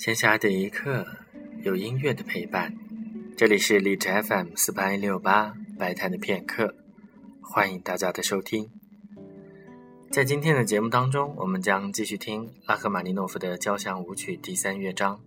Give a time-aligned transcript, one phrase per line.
[0.00, 1.06] 闲暇的一刻，
[1.62, 2.74] 有音乐的陪伴。
[3.36, 6.74] 这里是荔枝 FM 四八一六八白谈的片刻，
[7.42, 8.70] 欢迎大家的收听。
[10.10, 15.20] 在今天的节目当中，我们将继续听拉赫玛尼诺夫的交响舞曲第三乐章。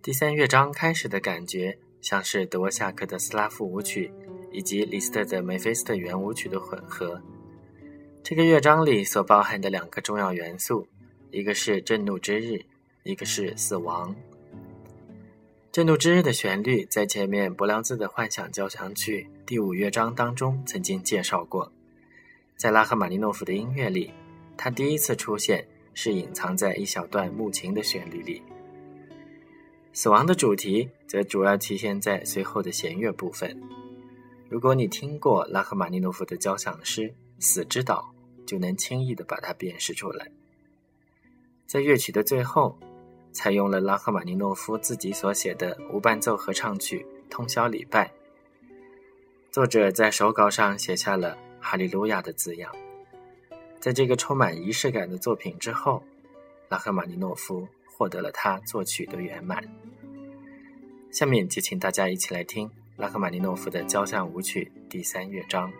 [0.00, 4.10] 第三乐章开始的感觉像是德沃夏克的斯拉夫舞曲
[4.52, 7.20] 以及李斯特的梅菲斯特圆舞曲的混合。
[8.22, 10.88] 这个乐章里所包含的两个重要元素，
[11.30, 12.64] 一个是震怒之日。
[13.04, 14.16] 一个是死亡。
[15.70, 21.70] 震怒之日的旋律在前面伯良兹的幻想交响曲第五乐章当中曾经介绍过，
[22.56, 24.10] 在拉赫玛尼诺夫的音乐里，
[24.56, 28.42] 它第一次出现是隐藏在一小段木琴的旋律里。
[29.92, 33.60] 死亡的主题则主要体现在随后的弦乐部分。
[34.48, 37.02] 如果你听过拉赫玛尼诺夫的交响诗
[37.38, 38.14] 《死之岛》，
[38.46, 40.30] 就能轻易地把它辨识出来。
[41.66, 42.78] 在乐曲的最后。
[43.34, 48.06] 采用了拉赫玛尼诺夫自己所写的无伴奏合唱曲《通宵礼拜》。
[49.50, 52.72] 作者在手稿上写下了“哈利路亚”的字样。
[53.80, 56.02] 在这个充满仪式感的作品之后，
[56.68, 59.62] 拉赫玛尼诺夫获得了他作曲的圆满。
[61.10, 65.72] 下面就请大家一起来听拉赫玛尼诺夫的交响舞曲第三乐章。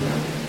[0.00, 0.39] Yeah.